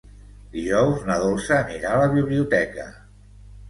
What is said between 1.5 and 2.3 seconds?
anirà a la